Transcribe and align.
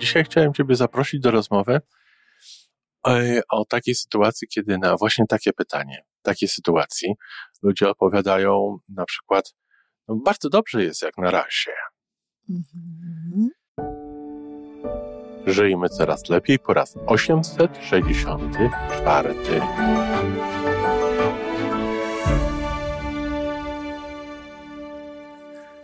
Dzisiaj 0.00 0.24
chciałem 0.24 0.54
Ciebie 0.54 0.76
zaprosić 0.76 1.20
do 1.20 1.30
rozmowy 1.30 1.80
e, 3.08 3.40
o 3.50 3.64
takiej 3.64 3.94
sytuacji, 3.94 4.48
kiedy 4.48 4.78
na 4.78 4.96
właśnie 4.96 5.24
takie 5.28 5.52
pytanie, 5.52 6.04
takiej 6.22 6.48
sytuacji 6.48 7.14
ludzie 7.62 7.88
opowiadają 7.88 8.78
na 8.88 9.04
przykład, 9.04 9.54
no 10.08 10.16
bardzo 10.24 10.48
dobrze 10.48 10.84
jest 10.84 11.02
jak 11.02 11.18
na 11.18 11.30
razie. 11.30 11.72
Mhm. 12.50 13.50
Żyjmy 15.46 15.88
coraz 15.88 16.28
lepiej 16.28 16.58
po 16.58 16.74
raz 16.74 16.96
864. 17.06 19.34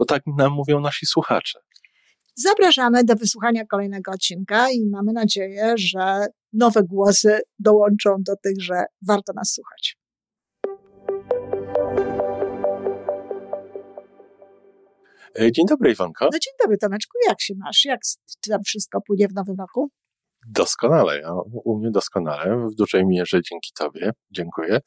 bo 0.00 0.06
tak 0.06 0.22
nam 0.26 0.52
mówią 0.52 0.80
nasi 0.80 1.06
słuchacze. 1.06 1.60
Zapraszamy 2.34 3.04
do 3.04 3.14
wysłuchania 3.14 3.66
kolejnego 3.66 4.12
odcinka 4.12 4.70
i 4.70 4.86
mamy 4.90 5.12
nadzieję, 5.12 5.74
że 5.76 6.26
nowe 6.52 6.82
głosy 6.82 7.40
dołączą 7.58 8.16
do 8.18 8.36
tych, 8.36 8.62
że 8.62 8.84
warto 9.06 9.32
nas 9.32 9.52
słuchać. 9.52 9.98
E, 15.40 15.52
dzień 15.52 15.66
dobry, 15.66 15.90
Iwanko. 15.90 16.24
No 16.32 16.38
dzień 16.38 16.52
dobry, 16.62 16.78
Tomeczku. 16.78 17.18
Jak 17.28 17.40
się 17.40 17.54
masz? 17.58 17.84
Jak 17.84 18.00
tam 18.48 18.62
wszystko 18.62 19.00
płynie 19.00 19.28
w 19.28 19.34
nowym 19.34 19.56
roku? 19.58 19.90
Doskonale. 20.46 21.20
Ja, 21.20 21.32
u 21.64 21.78
mnie 21.78 21.90
doskonale. 21.90 22.56
W 22.56 22.74
dużej 22.74 23.06
mierze 23.06 23.40
dzięki 23.50 23.70
Tobie. 23.78 24.10
Dziękuję. 24.30 24.80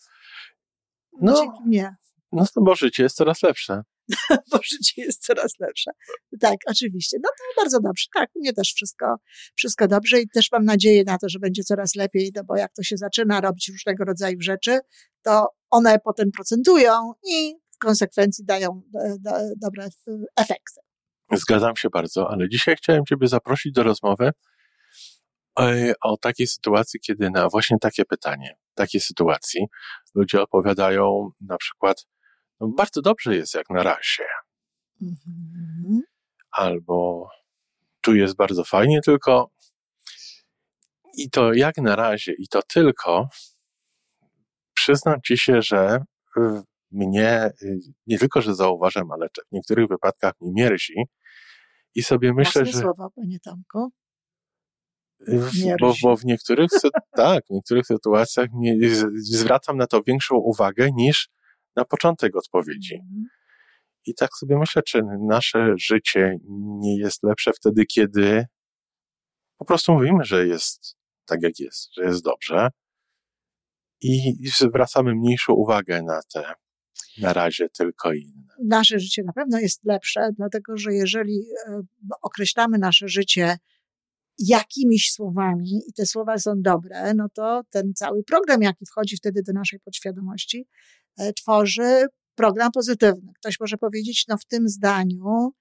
No, 1.21 1.33
dzięki 1.35 1.63
mnie. 1.65 1.95
No, 2.31 2.45
bo 2.55 2.75
życie 2.75 3.03
jest 3.03 3.15
coraz 3.15 3.43
lepsze. 3.43 3.83
bo 4.51 4.59
życie 4.63 5.01
jest 5.01 5.25
coraz 5.25 5.51
lepsze. 5.59 5.91
Tak, 6.41 6.55
oczywiście. 6.67 7.17
No 7.23 7.29
to 7.37 7.61
bardzo 7.61 7.79
dobrze. 7.79 8.05
Tak, 8.15 8.29
mnie 8.35 8.53
też 8.53 8.73
wszystko, 8.75 9.15
wszystko 9.55 9.87
dobrze 9.87 10.21
i 10.21 10.29
też 10.29 10.47
mam 10.51 10.65
nadzieję 10.65 11.03
na 11.03 11.17
to, 11.17 11.29
że 11.29 11.39
będzie 11.39 11.63
coraz 11.63 11.95
lepiej, 11.95 12.31
no 12.35 12.43
bo 12.43 12.57
jak 12.57 12.73
to 12.73 12.83
się 12.83 12.97
zaczyna 12.97 13.41
robić 13.41 13.69
różnego 13.69 14.05
rodzaju 14.05 14.37
rzeczy, 14.41 14.79
to 15.23 15.47
one 15.69 15.99
potem 15.99 16.31
procentują 16.31 17.13
i 17.23 17.55
w 17.75 17.77
konsekwencji 17.77 18.45
dają 18.45 18.81
e, 19.03 19.15
do, 19.19 19.31
dobre 19.61 19.87
efekty. 20.35 20.81
Zgadzam 21.31 21.75
się 21.75 21.89
bardzo, 21.89 22.29
ale 22.31 22.49
dzisiaj 22.49 22.75
chciałem 22.75 23.05
Ciebie 23.05 23.27
zaprosić 23.27 23.73
do 23.73 23.83
rozmowy 23.83 24.31
e, 25.59 25.93
o 26.01 26.17
takiej 26.17 26.47
sytuacji, 26.47 26.99
kiedy 26.99 27.29
na 27.29 27.49
właśnie 27.49 27.77
takie 27.81 28.05
pytanie, 28.05 28.55
takiej 28.73 29.01
sytuacji 29.01 29.65
ludzie 30.15 30.41
opowiadają 30.41 31.29
na 31.41 31.57
przykład, 31.57 32.05
bardzo 32.67 33.01
dobrze 33.01 33.35
jest 33.35 33.53
jak 33.53 33.69
na 33.69 33.83
razie. 33.83 34.25
Mhm. 35.01 36.01
Albo 36.51 37.29
tu 38.01 38.15
jest 38.15 38.35
bardzo 38.35 38.63
fajnie, 38.63 39.01
tylko 39.01 39.49
i 41.17 41.29
to 41.29 41.53
jak 41.53 41.77
na 41.77 41.95
razie, 41.95 42.33
i 42.37 42.47
to 42.47 42.61
tylko 42.61 43.29
przyznam 44.73 45.21
ci 45.25 45.37
się, 45.37 45.61
że 45.61 46.03
y, 46.37 46.41
mnie 46.91 47.51
y, 47.61 47.79
nie 48.07 48.19
tylko, 48.19 48.41
że 48.41 48.55
zauważam, 48.55 49.11
ale 49.11 49.27
w 49.29 49.51
niektórych 49.51 49.87
wypadkach 49.89 50.33
mi 50.41 50.51
mierzi 50.53 51.05
i 51.95 52.03
sobie 52.03 52.33
myślę, 52.33 52.61
Mocne 52.61 52.73
że... 52.73 52.81
słowa, 52.81 53.09
panie 53.15 53.39
Tomku. 53.39 53.91
Bo, 55.79 55.93
bo, 56.01 56.17
w 56.17 56.25
niektórych, 56.25 56.69
tak, 57.15 57.45
w 57.45 57.49
niektórych 57.49 57.85
sytuacjach 57.87 58.49
nie, 58.53 58.75
zwracam 59.15 59.77
na 59.77 59.87
to 59.87 60.01
większą 60.03 60.35
uwagę 60.35 60.89
niż 60.91 61.29
na 61.75 61.85
początek 61.85 62.35
odpowiedzi. 62.35 62.95
Mhm. 62.95 63.25
I 64.05 64.15
tak 64.15 64.29
sobie 64.33 64.57
myślę, 64.57 64.81
czy 64.83 65.01
nasze 65.27 65.73
życie 65.77 66.37
nie 66.79 66.97
jest 66.97 67.23
lepsze 67.23 67.51
wtedy, 67.53 67.85
kiedy 67.85 68.45
po 69.57 69.65
prostu 69.65 69.93
mówimy, 69.93 70.23
że 70.23 70.47
jest 70.47 70.95
tak, 71.25 71.39
jak 71.41 71.59
jest, 71.59 71.93
że 71.95 72.03
jest 72.03 72.23
dobrze 72.23 72.69
i 74.01 74.35
zwracamy 74.47 75.15
mniejszą 75.15 75.53
uwagę 75.53 76.03
na 76.03 76.19
te 76.33 76.53
na 77.17 77.33
razie 77.33 77.69
tylko 77.69 78.13
inne. 78.13 78.53
Nasze 78.63 78.99
życie 78.99 79.23
na 79.23 79.33
pewno 79.33 79.59
jest 79.59 79.85
lepsze, 79.85 80.29
dlatego 80.37 80.77
że 80.77 80.93
jeżeli 80.93 81.45
e, 81.67 81.81
określamy 82.21 82.77
nasze 82.77 83.07
życie 83.07 83.57
jakimiś 84.37 85.11
słowami 85.11 85.81
i 85.87 85.93
te 85.93 86.05
słowa 86.05 86.37
są 86.37 86.61
dobre, 86.61 87.13
no 87.13 87.27
to 87.33 87.61
ten 87.69 87.93
cały 87.93 88.23
program, 88.23 88.61
jaki 88.61 88.85
wchodzi 88.85 89.17
wtedy 89.17 89.43
do 89.43 89.53
naszej 89.53 89.79
podświadomości, 89.79 90.67
tworzy 91.35 92.05
program 92.35 92.71
pozytywny. 92.71 93.31
Ktoś 93.39 93.59
może 93.59 93.77
powiedzieć, 93.77 94.25
no 94.27 94.37
w 94.37 94.45
tym 94.45 94.69
zdaniu, 94.69 95.53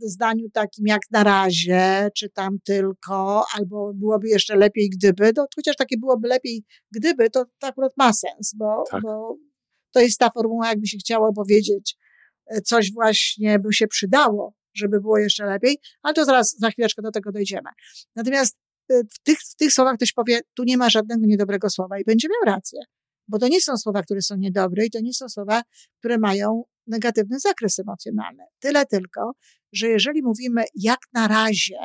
zdaniu 0.00 0.50
takim 0.50 0.86
jak 0.86 1.00
na 1.10 1.24
razie, 1.24 2.08
czy 2.16 2.30
tam 2.30 2.58
tylko, 2.64 3.44
albo 3.54 3.92
byłoby 3.94 4.28
jeszcze 4.28 4.56
lepiej 4.56 4.90
gdyby, 4.90 5.32
to 5.32 5.46
chociaż 5.56 5.76
takie 5.76 5.98
byłoby 5.98 6.28
lepiej 6.28 6.64
gdyby, 6.92 7.30
to, 7.30 7.44
to 7.58 7.66
akurat 7.66 7.92
ma 7.96 8.12
sens, 8.12 8.54
bo, 8.54 8.84
tak. 8.90 9.02
bo 9.02 9.36
to 9.90 10.00
jest 10.00 10.18
ta 10.18 10.30
formuła, 10.30 10.68
jakby 10.68 10.86
się 10.86 10.98
chciało 10.98 11.32
powiedzieć, 11.32 11.96
e, 12.46 12.60
coś 12.60 12.92
właśnie 12.92 13.58
by 13.58 13.72
się 13.72 13.86
przydało, 13.86 14.54
żeby 14.74 15.00
było 15.00 15.18
jeszcze 15.18 15.46
lepiej, 15.46 15.78
ale 16.02 16.14
to 16.14 16.24
zaraz, 16.24 16.56
za 16.58 16.70
chwileczkę 16.70 17.02
do 17.02 17.10
tego 17.10 17.32
dojdziemy. 17.32 17.70
Natomiast 18.16 18.56
e, 18.90 19.02
w 19.14 19.22
tych, 19.22 19.38
w 19.38 19.56
tych 19.56 19.72
słowach 19.72 19.96
ktoś 19.96 20.12
powie, 20.12 20.40
tu 20.54 20.64
nie 20.64 20.76
ma 20.76 20.90
żadnego 20.90 21.26
niedobrego 21.26 21.70
słowa 21.70 21.98
i 21.98 22.04
będzie 22.04 22.28
miał 22.28 22.54
rację. 22.54 22.80
Bo 23.28 23.38
to 23.38 23.48
nie 23.48 23.60
są 23.60 23.76
słowa, 23.76 24.02
które 24.02 24.22
są 24.22 24.36
niedobre 24.36 24.86
i 24.86 24.90
to 24.90 25.00
nie 25.00 25.14
są 25.14 25.28
słowa, 25.28 25.62
które 25.98 26.18
mają 26.18 26.62
negatywny 26.86 27.40
zakres 27.40 27.78
emocjonalny. 27.78 28.44
Tyle 28.58 28.86
tylko, 28.86 29.32
że 29.72 29.88
jeżeli 29.88 30.22
mówimy 30.22 30.64
jak 30.74 30.98
na 31.12 31.28
razie, 31.28 31.78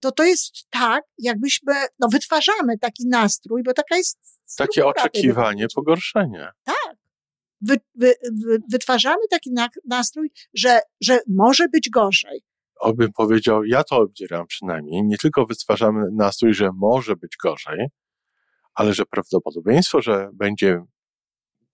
to 0.00 0.12
to 0.12 0.24
jest 0.24 0.52
tak, 0.70 1.04
jakbyśmy, 1.18 1.72
no 1.98 2.08
wytwarzamy 2.08 2.78
taki 2.78 3.08
nastrój, 3.08 3.62
bo 3.62 3.72
taka 3.72 3.96
jest. 3.96 4.18
Takie 4.56 4.86
oczekiwanie 4.86 5.66
pogorszenia. 5.74 6.52
Tak. 6.64 6.96
Wy, 7.60 7.76
wy, 7.94 8.14
wy, 8.46 8.58
wytwarzamy 8.72 9.22
taki 9.30 9.50
nastrój, 9.84 10.30
że, 10.54 10.80
że 11.00 11.20
może 11.28 11.68
być 11.68 11.90
gorzej. 11.90 12.42
Obym 12.80 13.12
powiedział, 13.12 13.64
ja 13.64 13.84
to 13.84 13.96
obdzieram 13.96 14.46
przynajmniej, 14.46 15.04
nie 15.04 15.18
tylko 15.18 15.46
wytwarzamy 15.46 16.04
nastrój, 16.12 16.54
że 16.54 16.70
może 16.74 17.16
być 17.16 17.36
gorzej, 17.42 17.86
ale 18.76 18.94
że 18.94 19.06
prawdopodobieństwo, 19.06 20.02
że 20.02 20.30
będzie 20.32 20.82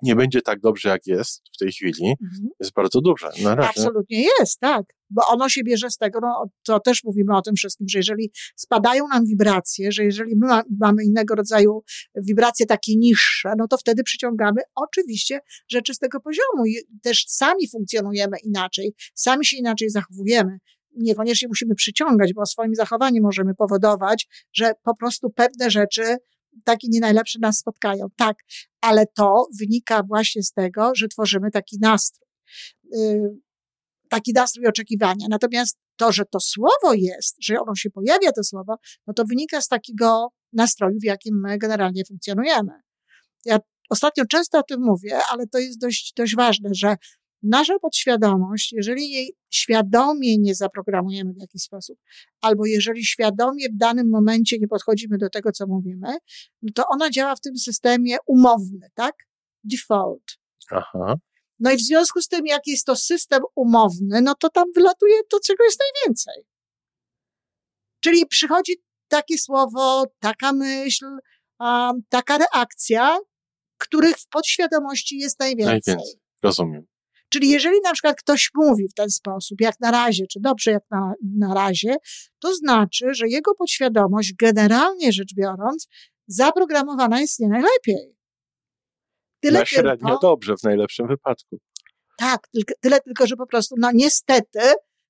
nie 0.03 0.17
będzie 0.17 0.43
tak 0.43 0.61
dobrze, 0.61 0.89
jak 0.89 1.07
jest 1.07 1.43
w 1.55 1.59
tej 1.59 1.73
chwili, 1.73 2.15
mhm. 2.23 2.49
jest 2.61 2.73
bardzo 2.73 3.01
duże. 3.01 3.31
Na 3.43 3.55
razie. 3.55 3.69
Absolutnie 3.69 4.25
jest, 4.39 4.61
tak. 4.61 4.87
Bo 5.11 5.23
ono 5.27 5.49
się 5.49 5.63
bierze 5.65 5.91
z 5.91 5.97
tego, 5.97 6.19
no, 6.23 6.51
to 6.67 6.81
też 6.81 7.05
mówimy 7.05 7.37
o 7.37 7.43
tym 7.43 7.55
wszystkim, 7.55 7.89
że 7.89 7.99
jeżeli 7.99 8.31
spadają 8.57 9.09
nam 9.09 9.27
wibracje, 9.27 9.93
że 9.93 10.05
jeżeli 10.05 10.37
my 10.37 10.63
mamy 10.81 11.05
innego 11.05 11.35
rodzaju 11.35 11.83
wibracje 12.17 12.67
takie 12.67 12.97
niższe, 12.97 13.53
no 13.59 13.69
to 13.69 13.77
wtedy 13.77 14.03
przyciągamy 14.03 14.61
oczywiście 14.75 15.41
rzeczy 15.69 15.95
z 15.95 15.99
tego 15.99 16.21
poziomu 16.21 16.67
i 16.67 16.77
też 17.03 17.25
sami 17.29 17.69
funkcjonujemy 17.69 18.37
inaczej, 18.45 18.95
sami 19.15 19.47
się 19.47 19.57
inaczej 19.57 19.91
zachowujemy 19.91 20.59
niekoniecznie 20.97 21.49
musimy 21.49 21.75
przyciągać, 21.75 22.35
bo 22.35 22.47
swoim 22.47 22.75
zachowaniem 22.75 23.23
możemy 23.23 23.55
powodować, 23.55 24.29
że 24.53 24.73
po 24.83 24.97
prostu 24.97 25.31
pewne 25.31 25.71
rzeczy 25.71 26.17
takie 26.65 26.89
nie 26.91 27.01
najlepsze 27.01 27.39
nas 27.39 27.59
spotkają. 27.59 28.07
Tak, 28.17 28.37
ale 28.81 29.07
to 29.07 29.47
wynika 29.61 30.03
właśnie 30.03 30.43
z 30.43 30.53
tego, 30.53 30.93
że 30.97 31.09
tworzymy 31.09 31.51
taki 31.51 31.79
nastrój. 31.81 32.29
Y, 32.97 33.39
taki 34.09 34.33
nastrój 34.33 34.67
oczekiwania. 34.67 35.27
Natomiast 35.31 35.79
to, 35.97 36.13
że 36.13 36.25
to 36.25 36.41
słowo 36.41 36.95
jest, 36.95 37.37
że 37.43 37.61
ono 37.61 37.75
się 37.75 37.91
pojawia, 37.91 38.33
to 38.33 38.45
słowo, 38.45 38.77
no 39.07 39.15
to 39.15 39.25
wynika 39.25 39.61
z 39.61 39.69
takiego 39.69 40.29
nastroju, 40.53 40.99
w 41.01 41.05
jakim 41.05 41.41
my 41.45 41.59
generalnie 41.59 42.05
funkcjonujemy. 42.09 42.73
Ja 43.45 43.59
ostatnio 43.91 44.25
często 44.27 44.59
o 44.59 44.63
tym 44.63 44.81
mówię, 44.81 45.21
ale 45.31 45.47
to 45.47 45.59
jest 45.59 45.81
dość, 45.81 46.13
dość 46.17 46.37
ważne, 46.37 46.71
że 46.75 46.97
nasza 47.43 47.79
podświadomość, 47.79 48.73
jeżeli 48.73 49.11
jej 49.11 49.37
świadomie 49.51 50.39
nie 50.39 50.55
zaprogramujemy 50.55 51.33
w 51.33 51.41
jakiś 51.41 51.63
sposób, 51.63 51.99
albo 52.41 52.67
jeżeli 52.67 53.05
świadomie 53.05 53.69
w 53.69 53.77
danym 53.77 54.11
momencie 54.11 54.59
nie 54.59 54.69
podchodzimy 54.69 55.19
do 55.19 55.31
tego, 55.31 55.53
co 55.53 55.67
mówimy, 55.67 56.17
no 56.63 56.73
to 56.75 56.85
ona 56.89 57.11
działa 57.11 57.37
w 57.37 57.41
tym 57.41 57.57
systemie 57.57 58.17
umowny, 58.27 58.91
tak? 58.95 59.15
Default. 59.65 60.39
Aha. 60.71 61.15
No 61.61 61.73
i 61.73 61.77
w 61.77 61.81
związku 61.81 62.21
z 62.21 62.29
tym, 62.29 62.47
jak 62.47 62.67
jest 62.67 62.87
to 62.87 62.97
system 62.97 63.43
umowny, 63.55 64.23
no 64.23 64.35
to 64.35 64.51
tam 64.51 64.65
wylatuje 64.75 65.15
to, 65.31 65.39
czego 65.47 65.65
jest 65.65 65.81
najwięcej. 65.81 66.47
Czyli 68.01 68.27
przychodzi 68.27 68.73
takie 69.09 69.39
słowo, 69.39 70.05
taka 70.19 70.53
myśl, 70.53 71.07
um, 71.61 72.03
taka 72.09 72.39
reakcja, 72.39 73.19
których 73.79 74.17
w 74.17 74.29
podświadomości 74.29 75.19
jest 75.19 75.41
najwięcej. 75.41 75.81
Najwięcej, 75.87 76.21
rozumiem. 76.43 76.92
Czyli 77.33 77.49
jeżeli 77.49 77.81
na 77.85 77.93
przykład 77.93 78.17
ktoś 78.17 78.51
mówi 78.55 78.89
w 78.89 78.95
ten 78.95 79.11
sposób, 79.11 79.61
jak 79.61 79.81
na 79.81 79.91
razie, 79.91 80.27
czy 80.27 80.41
dobrze 80.41 80.71
jak 80.71 80.83
na, 80.91 81.13
na 81.39 81.55
razie, 81.55 81.97
to 82.39 82.55
znaczy, 82.55 83.07
że 83.15 83.29
jego 83.29 83.55
podświadomość, 83.55 84.35
generalnie 84.35 85.13
rzecz 85.13 85.35
biorąc, 85.35 85.89
zaprogramowana 86.27 87.21
jest 87.21 87.41
nie 87.41 87.49
najlepiej. 87.49 88.17
Tyle 89.41 89.59
na 89.59 89.67
średnio 89.67 90.09
tylko, 90.09 90.19
dobrze 90.23 90.57
w 90.57 90.63
najlepszym 90.63 91.09
wypadku. 91.09 91.59
Tak, 92.19 92.49
tylko, 92.55 92.75
tyle 92.81 93.01
tylko, 93.01 93.27
że 93.27 93.37
po 93.37 93.47
prostu, 93.47 93.75
no 93.79 93.91
niestety, 93.95 94.61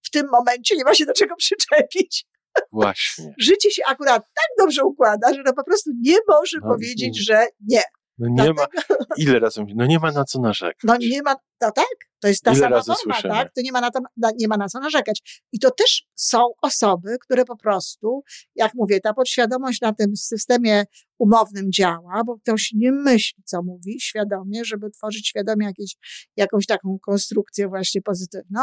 w 0.03 0.11
tym 0.11 0.27
momencie 0.33 0.77
nie 0.77 0.85
ma 0.85 0.95
się 0.95 1.07
do 1.07 1.13
czego 1.13 1.37
przyczepić. 1.37 2.27
Właśnie. 2.73 3.35
Życie 3.49 3.71
się 3.71 3.83
akurat 3.87 4.23
tak 4.23 4.47
dobrze 4.59 4.85
układa, 4.85 5.35
że 5.35 5.43
no 5.47 5.53
po 5.53 5.65
prostu 5.65 5.91
nie 6.01 6.17
może 6.29 6.59
no, 6.63 6.69
powiedzieć, 6.69 7.17
nie. 7.17 7.23
że 7.23 7.47
nie. 7.69 7.83
No 8.23 8.45
nie 8.45 8.53
ma, 8.53 8.67
ile 9.19 9.39
razy 9.39 9.65
no 9.75 9.87
nie 9.87 9.99
ma 9.99 10.13
na 10.13 10.25
co 10.25 10.41
narzekać. 10.41 10.81
No 10.85 10.97
nie 10.97 11.23
ma, 11.23 11.35
no 11.61 11.73
tak, 11.73 11.87
to 12.21 12.29
jest 12.29 12.43
ta 12.43 12.51
ile 12.51 12.61
sama 12.61 12.83
forma, 12.83 12.97
słyszymy. 12.97 13.35
tak, 13.35 13.55
to 13.55 13.61
nie 13.63 13.73
ma, 13.73 13.81
na 13.81 13.91
to, 13.91 14.01
nie 14.39 14.49
ma 14.49 14.57
na 14.57 14.69
co 14.69 14.81
narzekać. 14.81 15.45
I 15.53 15.59
to 15.59 15.71
też 15.71 16.07
są 16.15 16.39
osoby, 16.63 17.17
które 17.21 17.45
po 17.45 17.57
prostu, 17.57 18.23
jak 18.55 18.75
mówię, 18.75 19.01
ta 19.01 19.15
podświadomość 19.15 19.81
na 19.81 19.93
tym 19.93 20.17
systemie 20.17 20.85
umownym 21.19 21.73
działa, 21.73 22.23
bo 22.27 22.39
ktoś 22.39 22.73
nie 22.75 22.93
myśli, 22.93 23.43
co 23.45 23.63
mówi 23.63 24.01
świadomie, 24.01 24.65
żeby 24.65 24.91
tworzyć 24.91 25.29
świadomie 25.29 25.67
jakieś, 25.67 25.97
jakąś 26.37 26.67
taką 26.67 26.99
konstrukcję 27.03 27.69
właśnie 27.69 28.03
pozytywną. 28.03 28.61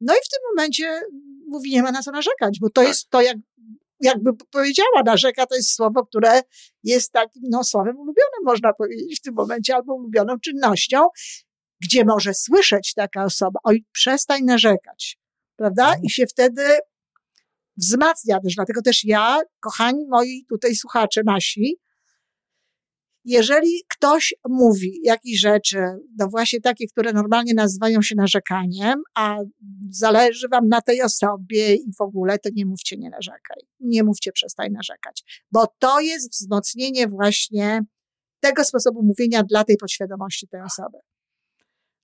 No 0.00 0.14
i 0.14 0.18
w 0.24 0.28
tym 0.28 0.40
momencie 0.50 1.00
mówi, 1.48 1.70
nie 1.70 1.82
ma 1.82 1.92
na 1.92 2.02
co 2.02 2.10
narzekać, 2.10 2.58
bo 2.60 2.70
to 2.70 2.80
tak. 2.80 2.88
jest 2.88 3.10
to, 3.10 3.20
jak 3.20 3.36
jakby 4.02 4.30
powiedziała, 4.50 5.02
narzeka 5.06 5.46
to 5.46 5.54
jest 5.54 5.74
słowo, 5.74 6.06
które 6.06 6.40
jest 6.82 7.12
takim 7.12 7.42
no, 7.50 7.64
słowem 7.64 7.96
ulubionym, 7.96 8.44
można 8.44 8.72
powiedzieć 8.72 9.18
w 9.18 9.22
tym 9.22 9.34
momencie, 9.34 9.74
albo 9.74 9.94
ulubioną 9.94 10.40
czynnością, 10.40 11.06
gdzie 11.80 12.04
może 12.04 12.34
słyszeć 12.34 12.94
taka 12.94 13.24
osoba, 13.24 13.60
oj, 13.64 13.84
przestań 13.92 14.44
narzekać, 14.44 15.18
prawda? 15.56 15.84
Mhm. 15.84 16.04
I 16.04 16.10
się 16.10 16.26
wtedy 16.26 16.62
wzmacnia 17.76 18.40
też. 18.40 18.54
Dlatego 18.54 18.82
też 18.82 19.04
ja, 19.04 19.38
kochani 19.60 20.06
moi 20.08 20.44
tutaj 20.48 20.74
słuchacze 20.74 21.22
nasi, 21.24 21.76
jeżeli 23.24 23.84
ktoś 23.88 24.34
mówi 24.48 25.00
jakieś 25.02 25.40
rzeczy, 25.40 25.78
no 26.18 26.28
właśnie 26.28 26.60
takie, 26.60 26.86
które 26.86 27.12
normalnie 27.12 27.54
nazywają 27.54 28.02
się 28.02 28.14
narzekaniem, 28.14 29.02
a 29.14 29.36
zależy 29.90 30.48
wam 30.48 30.68
na 30.68 30.80
tej 30.80 31.02
osobie 31.02 31.74
i 31.74 31.92
w 31.98 32.00
ogóle, 32.00 32.38
to 32.38 32.50
nie 32.54 32.66
mówcie 32.66 32.96
nie 32.96 33.10
narzekaj. 33.10 33.62
Nie 33.80 34.04
mówcie 34.04 34.32
przestań 34.32 34.70
narzekać. 34.72 35.44
Bo 35.52 35.66
to 35.78 36.00
jest 36.00 36.32
wzmocnienie 36.32 37.08
właśnie 37.08 37.80
tego 38.40 38.64
sposobu 38.64 39.02
mówienia 39.02 39.42
dla 39.42 39.64
tej 39.64 39.76
podświadomości 39.76 40.48
tej 40.48 40.60
osoby. 40.60 40.98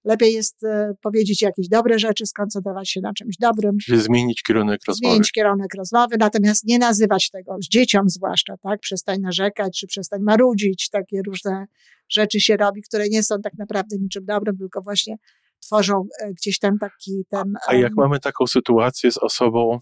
Lepiej 0.08 0.32
jest 0.32 0.64
e, 0.64 0.94
powiedzieć 1.02 1.42
jakieś 1.42 1.68
dobre 1.68 1.98
rzeczy, 1.98 2.26
skoncentrować 2.26 2.90
się 2.90 3.00
na 3.00 3.12
czymś 3.12 3.36
dobrym. 3.40 3.78
Czyli 3.78 4.00
zmienić 4.00 4.42
kierunek 4.42 4.80
rozmowy. 4.86 5.12
Zmienić 5.12 5.32
kierunek 5.32 5.74
rozmowy, 5.74 6.16
natomiast 6.18 6.64
nie 6.64 6.78
nazywać 6.78 7.30
tego, 7.30 7.56
z 7.62 7.68
dzieciom 7.68 8.08
zwłaszcza, 8.08 8.54
tak? 8.62 8.80
Przestań 8.80 9.20
narzekać, 9.20 9.78
czy 9.80 9.86
przestań 9.86 10.20
marudzić. 10.22 10.88
Takie 10.90 11.22
różne 11.26 11.66
rzeczy 12.08 12.40
się 12.40 12.56
robi, 12.56 12.82
które 12.82 13.08
nie 13.08 13.22
są 13.22 13.36
tak 13.42 13.52
naprawdę 13.58 13.96
niczym 13.98 14.24
dobrym, 14.24 14.58
tylko 14.58 14.82
właśnie 14.82 15.16
tworzą 15.60 16.06
e, 16.20 16.34
gdzieś 16.34 16.58
tam 16.58 16.78
taki 16.78 17.24
ten... 17.28 17.54
A 17.66 17.74
jak 17.74 17.92
mamy 17.96 18.20
taką 18.20 18.46
sytuację 18.46 19.12
z 19.12 19.18
osobą 19.18 19.78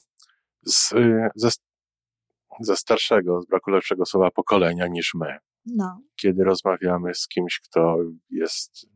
z, 0.63 0.93
e, 0.93 1.29
ze, 1.35 1.51
ze 2.61 2.77
starszego, 2.77 3.43
z 3.43 3.47
braku 3.47 3.71
lepszego 3.71 4.07
słowa, 4.07 4.31
pokolenia 4.31 4.87
niż 4.87 5.15
my, 5.15 5.39
no. 5.67 6.01
kiedy 6.21 6.45
rozmawiamy 6.45 7.15
z 7.15 7.29
kimś, 7.29 7.61
kto 7.61 7.97
jest 8.31 8.87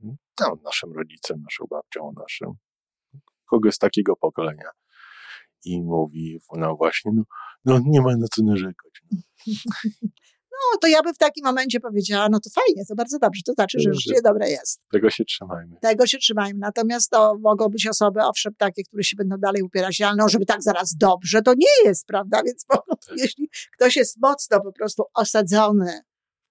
no, 0.41 0.57
naszym 0.65 0.93
rodzicem, 0.93 1.41
naszą 1.41 1.65
babcią, 1.71 2.13
naszym, 2.21 2.49
kogoś 3.45 3.75
z 3.75 3.79
takiego 3.79 4.17
pokolenia. 4.17 4.71
I 5.65 5.83
mówi, 5.83 6.41
no 6.57 6.77
właśnie, 6.77 7.13
no, 7.15 7.23
no 7.65 7.81
nie 7.85 8.01
ma 8.01 8.17
na 8.17 8.27
co 8.35 8.43
narzekać. 8.43 9.03
No. 9.11 9.19
no, 10.61 10.79
to 10.81 10.89
ja 10.89 11.03
bym 11.03 11.15
w 11.15 11.19
takim 11.19 11.45
momencie 11.45 11.81
powiedziała, 11.81 12.29
no 12.29 12.41
to 12.41 12.51
fajnie, 12.51 12.85
to 12.89 12.95
bardzo 12.95 13.19
dobrze, 13.19 13.43
to 13.47 13.53
znaczy, 13.53 13.79
że 13.81 13.95
życie 13.95 14.21
dobre 14.25 14.51
jest. 14.51 14.81
Tego 14.93 15.11
się 15.11 15.25
trzymajmy. 15.25 15.77
Tego 15.81 16.07
się 16.07 16.19
trzymajmy. 16.19 16.59
Natomiast 16.59 17.11
to 17.11 17.35
mogą 17.41 17.69
być 17.69 17.87
osoby, 17.87 18.21
owszem, 18.23 18.55
takie, 18.59 18.83
które 18.83 19.05
się 19.05 19.17
będą 19.17 19.37
dalej 19.39 19.63
upierać, 19.63 20.01
ale 20.01 20.17
no, 20.17 20.29
żeby 20.29 20.47
tak 20.47 20.63
zaraz 20.63 20.97
dobrze, 20.97 21.43
to 21.43 21.55
nie 21.55 21.89
jest, 21.89 22.07
prawda? 22.07 22.43
Więc 22.47 22.65
tak. 22.65 22.81
jeśli 23.17 23.49
ktoś 23.77 23.97
jest 23.97 24.17
mocno 24.21 24.61
po 24.61 24.73
prostu 24.73 25.03
osadzony 25.15 26.01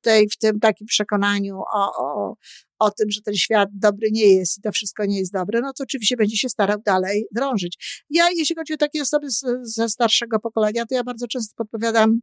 tej, 0.02 0.30
w 0.30 0.38
tym 0.38 0.60
takim 0.60 0.88
przekonaniu 0.88 1.60
o, 1.60 1.96
o, 1.98 2.36
o 2.80 2.92
tym, 2.92 3.12
że 3.12 3.22
ten 3.22 3.34
świat 3.34 3.70
dobry 3.74 4.10
nie 4.12 4.36
jest 4.36 4.58
i 4.58 4.62
to 4.62 4.72
wszystko 4.72 5.06
nie 5.06 5.20
jest 5.20 5.34
dobre, 5.34 5.62
no 5.62 5.74
to 5.74 5.84
oczywiście 5.84 6.18
będzie 6.18 6.38
się 6.38 6.50
starał 6.50 6.78
dalej 6.86 7.26
drążyć. 7.32 8.04
Ja, 8.10 8.30
jeśli 8.36 8.56
chodzi 8.56 8.74
o 8.74 8.78
takie 8.78 9.02
osoby 9.02 9.30
z, 9.30 9.44
ze 9.62 9.90
starszego 9.90 10.40
pokolenia, 10.40 10.86
to 10.86 10.96
ja 10.96 11.04
bardzo 11.04 11.28
często 11.28 11.56
podpowiadam, 11.56 12.20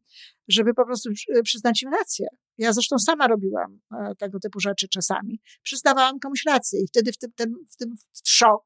żeby 0.47 0.73
po 0.73 0.85
prostu 0.85 1.09
przyznać 1.43 1.83
im 1.83 1.89
rację. 1.91 2.27
Ja 2.57 2.73
zresztą 2.73 2.99
sama 2.99 3.27
robiłam 3.27 3.79
e, 3.91 4.15
tego 4.15 4.39
typu 4.39 4.59
rzeczy 4.59 4.87
czasami. 4.87 5.39
Przyznawałam 5.63 6.19
komuś 6.19 6.45
rację 6.45 6.81
i 6.81 6.87
wtedy 6.87 7.11
w 7.11 7.17
tym, 7.17 7.31
ten, 7.35 7.53
w 7.71 7.75
tym 7.75 7.95
szok 8.25 8.63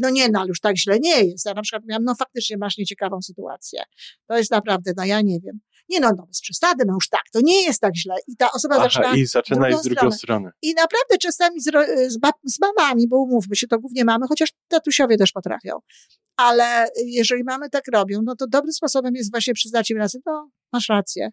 no 0.00 0.10
nie, 0.10 0.28
no 0.28 0.46
już 0.46 0.60
tak 0.60 0.78
źle 0.78 0.98
nie 1.00 1.24
jest. 1.24 1.46
Ja 1.46 1.54
na 1.54 1.62
przykład 1.62 1.82
miałam, 1.86 2.04
no 2.04 2.14
faktycznie 2.14 2.56
masz 2.56 2.78
nieciekawą 2.78 3.22
sytuację. 3.22 3.82
To 4.26 4.38
jest 4.38 4.50
naprawdę, 4.50 4.92
no 4.96 5.04
ja 5.04 5.20
nie 5.20 5.40
wiem 5.40 5.60
nie 5.88 6.00
no, 6.00 6.10
no 6.16 6.26
bez 6.26 6.40
przesady, 6.40 6.84
no 6.86 6.94
już 6.94 7.08
tak, 7.08 7.22
to 7.32 7.40
nie 7.42 7.62
jest 7.62 7.80
tak 7.80 7.96
źle. 7.96 8.14
I 8.26 8.36
ta 8.36 8.52
osoba 8.52 8.74
Aha, 8.74 8.84
zaczyna 8.84 9.16
i 9.16 9.26
zaczyna 9.26 9.68
iść 9.68 9.78
z 9.78 9.82
drugą 9.82 10.10
stronę. 10.10 10.50
I 10.62 10.74
naprawdę 10.74 11.18
czasami 11.20 11.60
z, 11.60 11.70
z, 12.12 12.18
bab, 12.18 12.34
z 12.44 12.58
mamami, 12.60 13.08
bo 13.08 13.16
umówmy 13.16 13.56
się, 13.56 13.66
to 13.66 13.78
głównie 13.78 14.04
mamy, 14.04 14.26
chociaż 14.28 14.52
tatusiowie 14.68 15.16
też 15.16 15.32
potrafią. 15.32 15.78
Ale 16.36 16.88
jeżeli 17.06 17.44
mamy 17.44 17.70
tak 17.70 17.84
robią, 17.92 18.20
no 18.24 18.36
to 18.36 18.46
dobrym 18.46 18.72
sposobem 18.72 19.14
jest 19.14 19.30
właśnie 19.30 19.54
przyznać 19.54 19.90
im 19.90 19.98
rację, 19.98 20.20
no 20.26 20.50
masz 20.72 20.88
rację. 20.88 21.30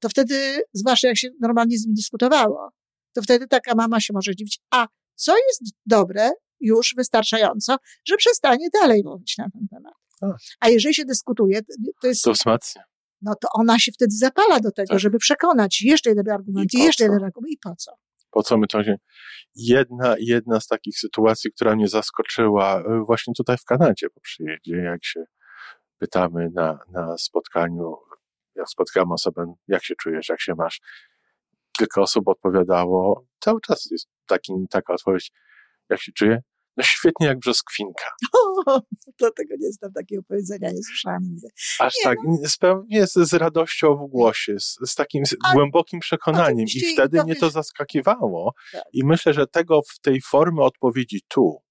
To 0.00 0.08
wtedy, 0.08 0.62
zwłaszcza 0.72 1.08
jak 1.08 1.18
się 1.18 1.28
normalnie 1.40 1.78
z 1.78 1.86
nim 1.86 1.94
dyskutowało, 1.94 2.70
to 3.12 3.22
wtedy 3.22 3.46
taka 3.46 3.74
mama 3.74 4.00
się 4.00 4.12
może 4.12 4.36
dziwić, 4.36 4.60
a 4.70 4.86
co 5.14 5.36
jest 5.36 5.62
dobre 5.86 6.30
już 6.60 6.94
wystarczająco, 6.96 7.76
że 8.04 8.16
przestanie 8.16 8.68
dalej 8.82 9.02
mówić 9.04 9.38
na 9.38 9.50
ten 9.50 9.68
temat. 9.68 9.94
A, 10.22 10.26
a 10.60 10.68
jeżeli 10.68 10.94
się 10.94 11.04
dyskutuje, 11.04 11.60
to 12.02 12.06
jest... 12.08 12.22
To 12.22 12.32
wzmacnia 12.32 12.89
no 13.22 13.34
to 13.40 13.48
ona 13.52 13.78
się 13.78 13.92
wtedy 13.92 14.16
zapala 14.16 14.60
do 14.60 14.72
tego, 14.72 14.88
tak. 14.88 14.98
żeby 14.98 15.18
przekonać 15.18 15.82
jeszcze 15.82 16.10
jeden 16.10 16.30
argument, 16.30 16.74
i, 16.74 16.78
jeszcze 16.78 17.04
jeden 17.04 17.24
argument 17.24 17.52
i 17.52 17.58
po 17.62 17.76
co? 17.76 17.92
Po 18.30 18.42
co 18.42 18.58
my 18.58 18.66
to 18.66 18.84
się... 18.84 18.96
Jedna, 19.54 20.14
jedna 20.18 20.60
z 20.60 20.66
takich 20.66 20.98
sytuacji, 20.98 21.52
która 21.52 21.76
mnie 21.76 21.88
zaskoczyła 21.88 22.80
e, 22.80 23.02
właśnie 23.06 23.34
tutaj 23.36 23.56
w 23.56 23.64
Kanadzie 23.64 24.10
po 24.10 24.20
przyjeździe, 24.20 24.76
jak 24.76 25.04
się 25.04 25.24
pytamy 25.98 26.48
na, 26.54 26.78
na 26.92 27.18
spotkaniu, 27.18 27.96
jak 28.54 28.68
spotkamy 28.68 29.14
osobę, 29.14 29.54
jak 29.68 29.84
się 29.84 29.94
czujesz, 29.94 30.28
jak 30.28 30.40
się 30.40 30.54
masz, 30.54 30.80
kilka 31.78 32.00
osób 32.00 32.28
odpowiadało, 32.28 33.24
cały 33.40 33.60
czas 33.60 33.88
jest 33.90 34.08
taki, 34.26 34.52
taka 34.70 34.94
odpowiedź, 34.94 35.32
jak 35.88 36.00
się 36.00 36.12
czuję, 36.12 36.42
no 36.80 36.84
świetnie 36.84 37.26
jak 37.26 37.38
brzoskwinka. 37.38 38.04
O, 38.66 38.80
to 39.16 39.30
tego 39.30 39.54
nie 39.60 39.72
znam, 39.72 39.92
takiego 39.92 40.22
powiedzenia 40.22 40.70
nie 40.70 40.82
słyszałam 40.82 41.22
nigdy. 41.22 41.48
Aż 41.78 41.94
nie, 41.98 42.04
tak, 42.04 42.18
no. 42.24 43.06
z, 43.06 43.28
z 43.28 43.34
radością 43.34 43.96
w 43.96 44.10
głosie, 44.10 44.60
z, 44.60 44.78
z 44.86 44.94
takim 44.94 45.22
A, 45.44 45.52
głębokim 45.52 46.00
przekonaniem 46.00 46.66
i 46.76 46.92
wtedy 46.92 47.18
to 47.18 47.24
mnie 47.24 47.36
to 47.36 47.50
zaskakiwało 47.50 48.52
tak. 48.72 48.82
i 48.92 49.04
myślę, 49.04 49.32
że 49.32 49.46
tego 49.46 49.80
w 49.82 50.00
tej 50.00 50.20
formie 50.20 50.62
odpowiedzi 50.62 51.20
tu 51.28 51.62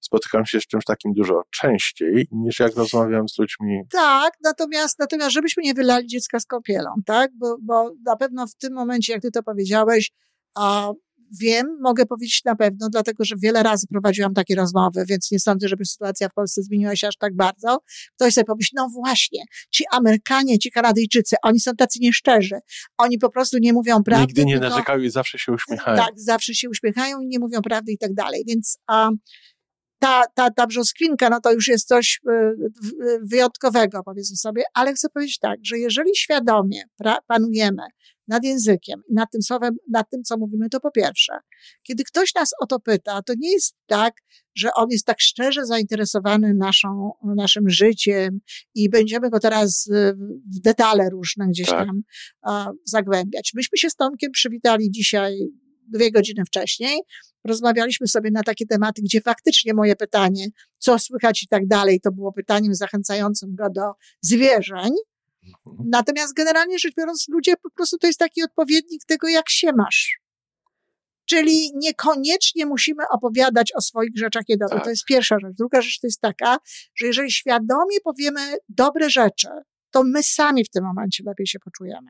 spotykam 0.00 0.46
się 0.46 0.60
z 0.60 0.66
czymś 0.66 0.84
takim 0.84 1.12
dużo 1.12 1.42
częściej 1.50 2.28
niż 2.32 2.60
jak 2.60 2.76
rozmawiam 2.76 3.28
z 3.28 3.38
ludźmi. 3.38 3.82
Tak, 3.90 4.34
natomiast, 4.44 4.98
natomiast 4.98 5.30
żebyśmy 5.30 5.62
nie 5.62 5.74
wylali 5.74 6.06
dziecka 6.06 6.40
z 6.40 6.46
kąpielą, 6.46 6.90
tak? 7.06 7.30
Bo, 7.34 7.56
bo 7.62 7.90
na 8.06 8.16
pewno 8.16 8.46
w 8.46 8.54
tym 8.54 8.72
momencie, 8.72 9.12
jak 9.12 9.22
ty 9.22 9.30
to 9.30 9.42
powiedziałeś, 9.42 10.10
a 10.54 10.92
Wiem, 11.40 11.78
mogę 11.80 12.06
powiedzieć 12.06 12.44
na 12.44 12.56
pewno, 12.56 12.88
dlatego 12.88 13.24
że 13.24 13.34
wiele 13.38 13.62
razy 13.62 13.86
prowadziłam 13.86 14.34
takie 14.34 14.54
rozmowy, 14.54 15.04
więc 15.08 15.30
nie 15.30 15.40
sądzę, 15.40 15.68
żeby 15.68 15.84
sytuacja 15.84 16.28
w 16.28 16.34
Polsce 16.34 16.62
zmieniła 16.62 16.96
się 16.96 17.08
aż 17.08 17.16
tak 17.16 17.36
bardzo. 17.36 17.78
Ktoś 18.14 18.34
sobie 18.34 18.44
pomyśli, 18.44 18.76
no 18.76 18.88
właśnie, 18.94 19.42
ci 19.70 19.84
Amerykanie, 19.92 20.58
ci 20.58 20.70
Kanadyjczycy, 20.70 21.36
oni 21.42 21.60
są 21.60 21.72
tacy 21.76 21.98
nieszczerzy. 22.02 22.58
Oni 22.98 23.18
po 23.18 23.30
prostu 23.30 23.58
nie 23.58 23.72
mówią 23.72 24.02
prawdy. 24.02 24.26
Nigdy 24.26 24.44
nie 24.44 24.52
tylko, 24.54 24.68
narzekają 24.68 25.00
i 25.00 25.10
zawsze 25.10 25.38
się 25.38 25.52
uśmiechają. 25.52 25.96
Tak, 25.96 26.12
zawsze 26.16 26.54
się 26.54 26.70
uśmiechają 26.70 27.20
i 27.20 27.26
nie 27.26 27.38
mówią 27.38 27.62
prawdy 27.62 27.92
i 27.92 27.98
tak 27.98 28.14
dalej. 28.14 28.44
Więc 28.46 28.78
a, 28.86 29.10
ta, 29.98 30.22
ta, 30.34 30.50
ta 30.50 30.66
brzoskwinka, 30.66 31.30
no 31.30 31.40
to 31.40 31.52
już 31.52 31.68
jest 31.68 31.88
coś 31.88 32.20
e, 32.30 32.52
wyjątkowego, 33.22 34.02
powiedzmy 34.04 34.36
sobie, 34.36 34.62
ale 34.74 34.92
chcę 34.92 35.08
powiedzieć 35.08 35.38
tak, 35.38 35.58
że 35.64 35.78
jeżeli 35.78 36.16
świadomie 36.16 36.82
panujemy 37.26 37.82
nad 38.32 38.44
językiem, 38.44 39.02
nad 39.12 39.30
tym 39.32 39.42
słowem, 39.42 39.76
nad 39.90 40.10
tym, 40.10 40.22
co 40.22 40.36
mówimy, 40.38 40.68
to 40.68 40.80
po 40.80 40.90
pierwsze, 40.90 41.32
kiedy 41.82 42.04
ktoś 42.04 42.34
nas 42.34 42.50
o 42.60 42.66
to 42.66 42.80
pyta, 42.80 43.22
to 43.22 43.32
nie 43.38 43.52
jest 43.52 43.74
tak, 43.86 44.14
że 44.54 44.68
on 44.74 44.90
jest 44.90 45.06
tak 45.06 45.20
szczerze 45.20 45.66
zainteresowany 45.66 46.54
naszą, 46.54 47.10
naszym 47.36 47.70
życiem 47.70 48.40
i 48.74 48.90
będziemy 48.90 49.30
go 49.30 49.40
teraz 49.40 49.86
y, 49.86 50.14
w 50.56 50.60
detale 50.60 51.10
różne 51.10 51.48
gdzieś 51.48 51.68
tak. 51.68 51.88
tam 51.88 52.02
zagłębiać. 52.84 53.52
Myśmy 53.54 53.78
się 53.78 53.90
z 53.90 53.94
Tomkiem 53.94 54.30
przywitali 54.30 54.90
dzisiaj 54.90 55.38
dwie 55.88 56.10
godziny 56.10 56.44
wcześniej. 56.44 57.00
Rozmawialiśmy 57.44 58.06
sobie 58.06 58.30
na 58.30 58.42
takie 58.42 58.66
tematy, 58.66 59.02
gdzie 59.02 59.20
faktycznie 59.20 59.74
moje 59.74 59.96
pytanie, 59.96 60.46
co 60.78 60.98
słychać 60.98 61.42
i 61.42 61.48
tak 61.48 61.66
dalej, 61.66 62.00
to 62.00 62.12
było 62.12 62.32
pytaniem 62.32 62.74
zachęcającym 62.74 63.54
go 63.54 63.70
do 63.70 63.92
zwierzeń. 64.20 64.92
Mhm. 65.46 65.88
Natomiast 65.90 66.34
generalnie 66.34 66.78
rzecz 66.78 66.94
biorąc, 66.94 67.26
ludzie 67.28 67.56
po 67.56 67.70
prostu 67.70 67.98
to 67.98 68.06
jest 68.06 68.18
taki 68.18 68.42
odpowiednik 68.42 69.04
tego, 69.04 69.28
jak 69.28 69.50
się 69.50 69.72
masz. 69.76 70.18
Czyli 71.24 71.70
niekoniecznie 71.74 72.66
musimy 72.66 73.04
opowiadać 73.10 73.72
o 73.74 73.80
swoich 73.80 74.18
rzeczach 74.18 74.42
niedobre. 74.48 74.76
Tak. 74.76 74.84
To 74.84 74.90
jest 74.90 75.04
pierwsza 75.04 75.38
rzecz. 75.38 75.56
Druga 75.58 75.82
rzecz 75.82 76.00
to 76.00 76.06
jest 76.06 76.20
taka, 76.20 76.56
że 76.94 77.06
jeżeli 77.06 77.30
świadomie 77.30 78.00
powiemy 78.04 78.56
dobre 78.68 79.10
rzeczy, 79.10 79.48
to 79.90 80.02
my 80.04 80.22
sami 80.22 80.64
w 80.64 80.70
tym 80.70 80.84
momencie 80.84 81.22
lepiej 81.26 81.46
się 81.46 81.58
poczujemy 81.58 82.08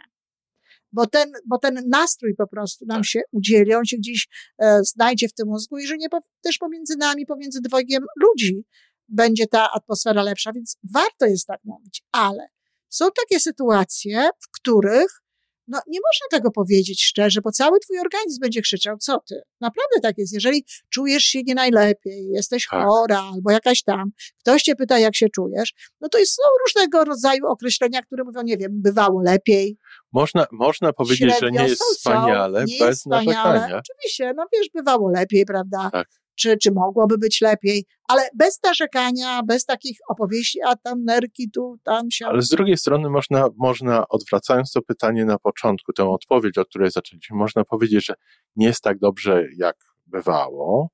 bo 0.93 1.07
ten, 1.07 1.33
bo 1.47 1.59
ten 1.59 1.83
nastrój 1.89 2.35
po 2.35 2.47
prostu 2.47 2.85
nam 2.87 2.99
tak. 2.99 3.07
się 3.07 3.21
udzieli, 3.33 3.75
on 3.75 3.85
się 3.85 3.97
gdzieś 3.97 4.29
e, 4.59 4.85
znajdzie 4.85 5.29
w 5.29 5.33
tym 5.33 5.49
mózgu 5.49 5.79
i 5.79 5.87
że 5.87 5.97
nie, 5.97 6.07
też 6.43 6.59
pomiędzy 6.59 6.97
nami, 6.97 7.27
pomiędzy 7.27 7.61
dwojgiem 7.61 8.05
ludzi 8.23 8.65
będzie 9.09 9.47
ta 9.47 9.73
atmosfera 9.73 10.23
lepsza, 10.23 10.53
więc 10.53 10.77
warto 10.93 11.27
jest 11.27 11.47
tak 11.47 11.61
mówić, 11.65 12.03
ale 12.13 12.49
są 12.93 13.09
takie 13.21 13.41
sytuacje, 13.41 14.29
w 14.41 14.51
których 14.61 15.23
no, 15.69 15.81
nie 15.87 15.99
można 15.99 16.39
tego 16.39 16.51
powiedzieć 16.51 17.05
szczerze, 17.05 17.41
bo 17.41 17.51
cały 17.51 17.81
twój 17.81 17.99
organizm 17.99 18.41
będzie 18.41 18.63
krzyczał, 18.63 18.97
co 18.99 19.19
ty? 19.29 19.43
Naprawdę 19.61 20.01
tak 20.03 20.19
jest. 20.19 20.33
Jeżeli 20.33 20.65
czujesz 20.91 21.25
się 21.25 21.43
nie 21.43 21.55
najlepiej, 21.55 22.29
jesteś 22.31 22.67
tak. 22.71 22.85
chora 22.85 23.23
albo 23.35 23.51
jakaś 23.51 23.83
tam, 23.83 24.11
ktoś 24.39 24.63
cię 24.63 24.77
pyta, 24.77 24.99
jak 24.99 25.17
się 25.17 25.29
czujesz, 25.29 25.73
no 26.01 26.09
to 26.09 26.19
są 26.19 26.43
różnego 26.67 27.05
rodzaju 27.05 27.47
określenia, 27.47 28.03
które 28.03 28.25
mówią, 28.25 28.43
nie 28.43 28.57
wiem, 28.57 28.71
bywało 28.75 29.23
lepiej. 29.23 29.77
Można, 30.13 30.47
można 30.53 30.93
powiedzieć, 30.93 31.35
że 31.41 31.51
nie 31.51 31.69
jest 31.69 31.83
wspaniale, 31.83 32.65
nie 32.65 32.79
bez 32.79 32.89
jest 32.89 33.01
wspaniale. 33.01 33.35
narzekania. 33.35 33.79
Oczywiście, 33.79 34.33
no 34.37 34.47
wiesz, 34.53 34.69
bywało 34.75 35.11
lepiej, 35.11 35.47
prawda? 35.47 35.91
Tak 35.93 36.22
czy, 36.35 36.57
czy 36.57 36.73
mogłoby 36.73 37.19
być 37.19 37.41
lepiej, 37.41 37.85
ale 38.09 38.29
bez 38.39 38.63
narzekania, 38.63 39.43
bez 39.43 39.65
takich 39.65 39.99
opowieści, 40.09 40.59
a 40.67 40.77
tam 40.77 41.05
nerki 41.05 41.51
tu, 41.51 41.77
tam 41.85 42.11
się. 42.11 42.27
Ale 42.27 42.43
z 42.43 42.49
drugiej 42.49 42.77
strony 42.77 43.11
można, 43.11 43.49
można, 43.57 44.09
odwracając 44.09 44.73
to 44.73 44.83
pytanie 44.83 45.25
na 45.25 45.39
początku, 45.39 45.93
tę 45.93 46.09
odpowiedź, 46.09 46.59
od 46.59 46.69
której 46.69 46.91
zaczęliśmy, 46.91 47.37
można 47.37 47.65
powiedzieć, 47.65 48.07
że 48.07 48.15
nie 48.57 48.67
jest 48.67 48.83
tak 48.83 48.99
dobrze, 48.99 49.45
jak 49.57 49.77
bywało. 50.07 50.91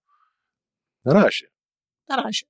Na 1.04 1.12
razie. 1.12 1.46
Na 2.08 2.16
razie. 2.16 2.46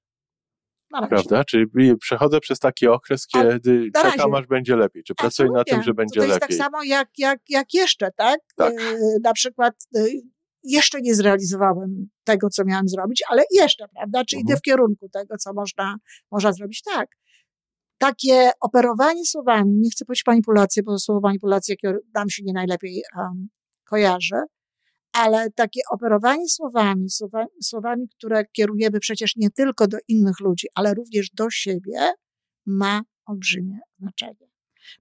Na 0.91 1.01
razie. 1.01 1.09
Prawda? 1.09 1.45
Czyli 1.45 1.67
przechodzę 2.01 2.41
przez 2.41 2.59
taki 2.59 2.87
okres, 2.87 3.27
kiedy 3.27 3.91
czekam, 4.03 4.35
aż 4.35 4.47
będzie 4.47 4.77
lepiej. 4.77 5.03
Czy 5.03 5.15
pracuję 5.15 5.51
na 5.51 5.65
tym, 5.65 5.83
że 5.83 5.95
będzie 5.95 6.21
lepiej. 6.21 6.39
To 6.39 6.47
jest 6.47 6.59
tak 6.59 6.67
samo 6.67 6.85
jak, 6.85 7.09
jak, 7.19 7.41
jak 7.49 7.75
jeszcze, 7.75 8.11
tak? 8.17 8.41
tak. 8.57 8.73
Yy, 8.73 8.99
na 9.23 9.33
przykład 9.33 9.75
yy, 9.95 10.03
jeszcze 10.69 11.01
nie 11.01 11.15
zrealizowałem 11.15 12.09
tego, 12.25 12.51
co 12.51 12.65
miałem 12.65 12.89
zrobić, 12.89 13.23
ale 13.29 13.43
jeszcze, 13.51 13.89
prawda? 13.89 14.25
Czy 14.25 14.37
mhm. 14.37 14.47
idę 14.47 14.57
w 14.59 14.63
kierunku 14.63 15.09
tego, 15.09 15.37
co 15.37 15.53
można, 15.53 15.97
można 16.31 16.53
zrobić? 16.53 16.83
Tak. 16.83 17.09
Takie 17.99 18.51
operowanie 18.61 19.27
słowami, 19.27 19.77
nie 19.79 19.91
chcę 19.91 20.05
powiedzieć 20.05 20.27
manipulacje, 20.27 20.83
bo 20.83 20.99
słowo 20.99 21.21
manipulacja 21.21 21.75
nam 22.15 22.31
się 22.31 22.43
nie 22.43 22.53
najlepiej 22.53 23.03
um, 23.17 23.49
kojarzy, 23.85 24.43
ale 25.13 25.51
takie 25.51 25.81
operowanie 25.91 26.49
słowami, 26.49 27.11
słowami, 27.11 27.49
słowami, 27.63 28.09
które 28.09 28.45
kierujemy 28.45 29.01
przecież 29.01 29.37
nie 29.37 29.51
tylko 29.51 29.89
do 29.89 29.99
innych 30.09 30.41
ludzi, 30.41 30.67
ale 30.75 30.95
również 30.95 31.31
do 31.31 31.51
siebie, 31.51 32.13
ma 32.67 33.03
olbrzymie 33.27 33.79
znaczenie. 33.99 34.49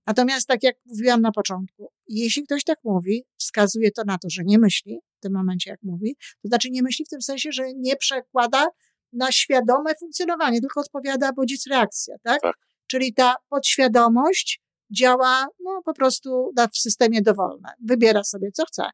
Natomiast, 0.06 0.48
tak 0.48 0.64
jak 0.64 0.76
mówiłam 0.86 1.22
na 1.22 1.32
początku, 1.32 1.92
jeśli 2.08 2.44
ktoś 2.44 2.64
tak 2.64 2.80
mówi, 2.84 3.26
wskazuje 3.38 3.92
to 3.92 4.04
na 4.06 4.18
to, 4.18 4.30
że 4.30 4.44
nie 4.46 4.60
myśli 4.60 5.00
w 5.18 5.20
tym 5.20 5.34
momencie, 5.34 5.72
jak 5.72 5.84
mówi, 5.84 6.16
to 6.42 6.48
znaczy 6.48 6.70
nie 6.72 6.84
myśli 6.84 7.06
w 7.06 7.10
tym 7.10 7.22
sensie, 7.22 7.52
że 7.52 7.74
nie 7.74 7.96
przekłada 7.96 8.68
na 9.14 9.32
świadome 9.32 9.96
funkcjonowanie, 10.00 10.62
tylko 10.62 10.82
odpowiada 10.82 11.34
bodziec 11.34 11.68
reakcja, 11.68 12.16
tak? 12.24 12.42
tak? 12.42 12.56
Czyli 12.88 13.14
ta 13.14 13.36
podświadomość 13.50 14.62
działa 14.92 15.48
no, 15.60 15.82
po 15.86 15.94
prostu 15.94 16.52
w 16.74 16.78
systemie 16.78 17.22
dowolne. 17.22 17.70
Wybiera 17.86 18.24
sobie, 18.24 18.52
co 18.52 18.66
chce. 18.66 18.90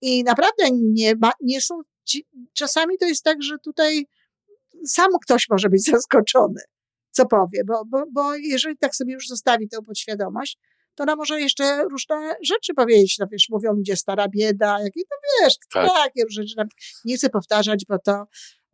I 0.00 0.24
naprawdę 0.24 0.64
nie, 0.72 1.14
ma, 1.16 1.30
nie 1.40 1.60
są, 1.60 1.80
czasami 2.52 2.98
to 2.98 3.06
jest 3.06 3.24
tak, 3.24 3.42
że 3.42 3.58
tutaj 3.64 4.06
sam 4.86 5.10
ktoś 5.22 5.48
może 5.48 5.68
być 5.68 5.84
zaskoczony 5.84 6.60
co 7.10 7.26
powie, 7.26 7.62
bo, 7.66 7.84
bo, 7.84 8.04
bo 8.12 8.34
jeżeli 8.34 8.76
tak 8.76 8.96
sobie 8.96 9.12
już 9.12 9.26
zostawi 9.26 9.68
tę 9.68 9.82
podświadomość, 9.86 10.58
to 10.94 11.02
ona 11.02 11.16
może 11.16 11.40
jeszcze 11.40 11.84
różne 11.84 12.34
rzeczy 12.42 12.74
powiedzieć. 12.74 13.16
No 13.18 13.26
wiesz, 13.32 13.46
mówią 13.50 13.72
ludzie 13.72 13.96
stara 13.96 14.28
bieda, 14.28 14.80
jakie, 14.80 15.00
no 15.10 15.16
wiesz, 15.42 15.54
tak. 15.72 15.90
takie 15.94 16.22
rzeczy. 16.30 16.54
Nie 17.04 17.16
chcę 17.16 17.28
powtarzać, 17.30 17.84
bo 17.88 17.98
to, 17.98 18.24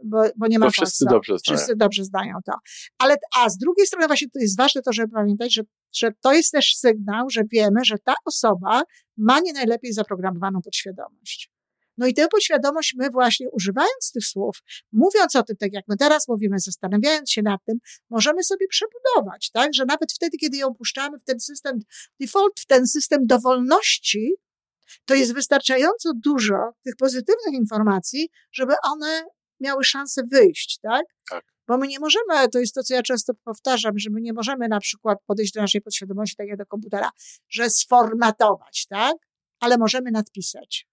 bo, 0.04 0.22
bo 0.36 0.46
nie 0.46 0.58
ma 0.58 0.66
bo 0.66 0.72
wszyscy 0.72 1.04
dobrze 1.10 1.38
znają. 1.38 1.56
Wszyscy 1.56 1.76
dobrze 1.76 2.04
znają 2.04 2.38
to. 2.46 2.52
Ale, 2.98 3.16
a 3.38 3.48
z 3.48 3.58
drugiej 3.58 3.86
strony 3.86 4.06
właśnie 4.06 4.30
to 4.30 4.38
jest 4.38 4.56
ważne 4.56 4.82
to, 4.82 4.92
żeby 4.92 5.12
pamiętać, 5.12 5.54
że, 5.54 5.62
że 5.94 6.12
to 6.20 6.32
jest 6.32 6.52
też 6.52 6.76
sygnał, 6.76 7.30
że 7.30 7.42
wiemy, 7.52 7.84
że 7.84 7.98
ta 8.04 8.14
osoba 8.24 8.82
ma 9.16 9.40
nie 9.40 9.52
najlepiej 9.52 9.92
zaprogramowaną 9.92 10.62
podświadomość. 10.62 11.50
No 11.98 12.06
i 12.06 12.14
tę 12.14 12.28
podświadomość 12.28 12.94
my 12.98 13.10
właśnie 13.10 13.50
używając 13.50 14.12
tych 14.14 14.24
słów, 14.26 14.56
mówiąc 14.92 15.36
o 15.36 15.42
tym, 15.42 15.56
tak 15.56 15.72
jak 15.72 15.84
my 15.88 15.96
teraz 15.96 16.28
mówimy, 16.28 16.58
zastanawiając 16.58 17.30
się 17.30 17.42
nad 17.42 17.60
tym, 17.66 17.78
możemy 18.10 18.44
sobie 18.44 18.66
przebudować, 18.68 19.50
tak? 19.50 19.74
Że 19.74 19.84
nawet 19.84 20.12
wtedy, 20.12 20.36
kiedy 20.36 20.56
ją 20.56 20.74
puszczamy 20.74 21.18
w 21.18 21.24
ten 21.24 21.40
system 21.40 21.78
default, 22.20 22.60
w 22.60 22.66
ten 22.66 22.86
system 22.86 23.26
dowolności, 23.26 24.34
to 25.04 25.14
jest 25.14 25.34
wystarczająco 25.34 26.12
dużo 26.14 26.56
tych 26.84 26.96
pozytywnych 26.96 27.54
informacji, 27.54 28.28
żeby 28.52 28.74
one 28.84 29.24
miały 29.60 29.84
szansę 29.84 30.22
wyjść, 30.32 30.78
tak? 30.82 31.04
Tak. 31.30 31.44
Bo 31.68 31.78
my 31.78 31.86
nie 31.86 31.98
możemy, 32.00 32.48
to 32.52 32.58
jest 32.58 32.74
to, 32.74 32.82
co 32.82 32.94
ja 32.94 33.02
często 33.02 33.32
powtarzam, 33.44 33.98
że 33.98 34.10
my 34.10 34.20
nie 34.20 34.32
możemy 34.32 34.68
na 34.68 34.80
przykład 34.80 35.18
podejść 35.26 35.52
do 35.52 35.60
naszej 35.60 35.80
podświadomości, 35.80 36.36
tak 36.36 36.48
jak 36.48 36.58
do 36.58 36.66
komputera, 36.66 37.10
że 37.48 37.70
sformatować, 37.70 38.86
tak? 38.88 39.16
Ale 39.60 39.78
możemy 39.78 40.10
nadpisać 40.10 40.86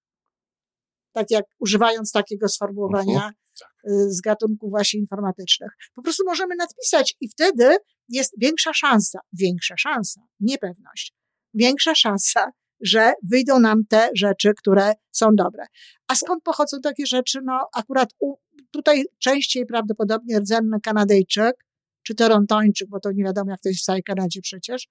tak 1.12 1.32
jak 1.32 1.46
używając 1.60 2.12
takiego 2.12 2.48
sformułowania 2.48 3.20
-huh. 3.20 3.60
tak. 3.60 3.72
Y, 3.92 4.12
z 4.12 4.22
gatunków 4.22 4.70
właśnie 4.70 5.00
informatycznych. 5.00 5.72
Po 5.96 6.02
prostu 6.02 6.24
możemy 6.26 6.56
nadpisać 6.56 7.16
i 7.22 7.30
wtedy 7.30 7.78
jest 8.10 8.34
większa 8.38 8.74
szansa, 8.74 9.20
większa 9.34 9.76
szansa, 9.78 10.22
niepewność, 10.40 11.14
większa 11.54 11.96
szansa, 11.96 12.52
że 12.82 13.14
wyjdą 13.24 13.60
nam 13.60 13.86
te 13.90 14.10
rzeczy, 14.16 14.52
które 14.58 14.94
są 15.12 15.28
dobre. 15.36 15.66
A 16.08 16.16
skąd 16.16 16.44
pochodzą 16.44 16.78
takie 16.82 17.06
rzeczy? 17.06 17.40
No 17.44 17.68
akurat 17.76 18.10
u, 18.20 18.36
tutaj 18.72 19.06
częściej 19.20 19.66
prawdopodobnie 19.66 20.40
rdzenny 20.40 20.78
Kanadyjczyk, 20.84 21.56
czy 22.04 22.16
Torontończyk, 22.16 22.90
bo 22.90 23.00
to 23.00 23.12
nie 23.12 23.24
wiadomo 23.24 23.52
jak 23.52 23.62
to 23.62 23.70
jest 23.70 23.82
w 23.82 23.86
całej 23.86 24.04
Kanadzie 24.04 24.42
przecież, 24.42 24.88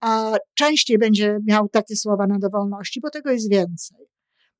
a 0.00 0.36
częściej 0.54 0.98
będzie 0.98 1.38
miał 1.46 1.68
takie 1.68 1.96
słowa 1.96 2.26
na 2.26 2.38
dowolności, 2.38 3.00
bo 3.00 3.10
tego 3.10 3.30
jest 3.30 3.50
więcej. 3.50 4.06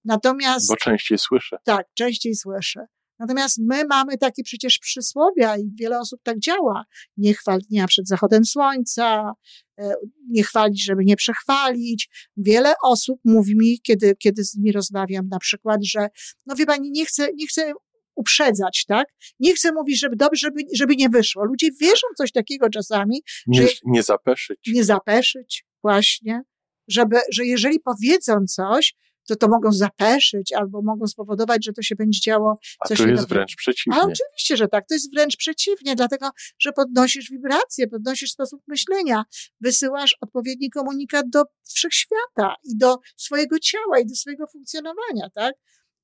Natomiast. 0.07 0.69
Bo 0.69 0.77
częściej 0.77 1.19
słyszę. 1.19 1.57
Tak, 1.65 1.87
częściej 1.95 2.35
słyszę. 2.35 2.87
Natomiast 3.19 3.59
my 3.59 3.85
mamy 3.85 4.19
takie 4.19 4.43
przecież 4.43 4.79
przysłowia 4.79 5.57
i 5.57 5.71
wiele 5.75 6.01
osób 6.01 6.21
tak 6.23 6.39
działa. 6.39 6.85
Nie 7.17 7.35
chwal 7.35 7.61
dnia 7.71 7.87
przed 7.87 8.09
zachodem 8.09 8.45
słońca, 8.45 9.33
e, 9.79 9.95
nie 10.31 10.43
chwalić, 10.43 10.85
żeby 10.85 11.05
nie 11.05 11.17
przechwalić. 11.17 12.09
Wiele 12.37 12.75
osób 12.83 13.21
mówi 13.25 13.57
mi, 13.57 13.81
kiedy, 13.83 14.17
kiedy 14.19 14.45
z 14.45 14.57
nimi 14.57 14.73
rozmawiam, 14.73 15.29
na 15.29 15.39
przykład, 15.39 15.85
że 15.85 16.09
no 16.47 16.55
wie 16.55 16.67
pani, 16.67 16.91
nie 16.91 17.07
chcę, 17.07 17.29
nie 17.35 17.47
chcę 17.47 17.73
uprzedzać, 18.15 18.85
tak? 18.89 19.09
Nie 19.41 19.55
chcę 19.55 19.73
mówić, 19.73 20.01
żeby 20.01 20.17
dobrze, 20.17 20.39
żeby, 20.39 20.61
żeby 20.75 20.97
nie 20.97 21.09
wyszło. 21.09 21.45
Ludzie 21.45 21.69
wierzą 21.81 22.07
coś 22.17 22.33
takiego 22.33 22.71
czasami. 22.71 23.23
Nie, 23.47 23.63
że, 23.63 23.69
nie 23.85 24.03
zapeszyć. 24.03 24.59
Nie 24.73 24.85
zapeszyć, 24.85 25.65
właśnie. 25.83 26.43
Żeby, 26.89 27.17
że 27.33 27.45
jeżeli 27.45 27.81
powiedzą 27.81 28.45
coś, 28.47 28.95
to 29.27 29.37
to 29.37 29.49
mogą 29.49 29.73
zapeszyć 29.73 30.53
albo 30.53 30.83
mogą 30.83 31.07
spowodować, 31.07 31.65
że 31.65 31.73
to 31.73 31.83
się 31.83 31.97
będzie 31.97 32.21
działo 32.21 32.59
A 32.81 32.89
coś 32.89 33.01
A 33.01 33.05
to 33.05 33.11
jest 33.11 33.29
wręcz 33.29 33.57
przeciwnie. 33.57 34.01
A 34.01 34.05
oczywiście, 34.05 34.57
że 34.57 34.69
tak. 34.69 34.89
To 34.89 34.95
jest 34.95 35.15
wręcz 35.15 35.37
przeciwnie, 35.37 35.97
dlatego, 35.97 36.31
że 36.59 36.73
podnosisz 36.73 37.31
wibracje, 37.31 37.87
podnosisz 37.87 38.31
sposób 38.31 38.63
myślenia, 38.69 39.25
wysyłasz 39.61 40.17
odpowiedni 40.21 40.71
komunikat 40.71 41.27
do 41.31 41.43
wszechświata 41.75 42.55
i 42.65 42.77
do 42.77 42.99
swojego 43.17 43.59
ciała 43.59 43.99
i 43.99 44.07
do 44.07 44.15
swojego 44.15 44.47
funkcjonowania, 44.47 45.31
tak? 45.35 45.55